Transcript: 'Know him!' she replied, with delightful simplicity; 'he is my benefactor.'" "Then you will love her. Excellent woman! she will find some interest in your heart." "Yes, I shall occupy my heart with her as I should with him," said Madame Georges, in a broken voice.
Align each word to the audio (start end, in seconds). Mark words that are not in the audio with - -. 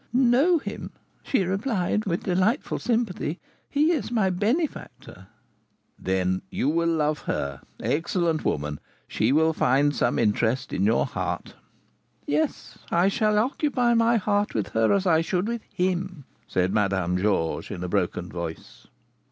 'Know 0.11 0.57
him!' 0.57 0.89
she 1.21 1.43
replied, 1.43 2.05
with 2.05 2.23
delightful 2.23 2.79
simplicity; 2.79 3.39
'he 3.69 3.91
is 3.91 4.09
my 4.11 4.31
benefactor.'" 4.31 5.27
"Then 5.99 6.41
you 6.49 6.69
will 6.69 6.89
love 6.89 7.19
her. 7.29 7.61
Excellent 7.79 8.43
woman! 8.43 8.79
she 9.07 9.31
will 9.31 9.53
find 9.53 9.95
some 9.95 10.17
interest 10.17 10.73
in 10.73 10.85
your 10.85 11.05
heart." 11.05 11.53
"Yes, 12.25 12.79
I 12.89 13.09
shall 13.09 13.37
occupy 13.37 13.93
my 13.93 14.17
heart 14.17 14.55
with 14.55 14.69
her 14.69 14.91
as 14.91 15.05
I 15.05 15.21
should 15.21 15.47
with 15.47 15.61
him," 15.71 16.25
said 16.47 16.73
Madame 16.73 17.15
Georges, 17.17 17.69
in 17.69 17.83
a 17.83 17.87
broken 17.87 18.27
voice. 18.27 18.87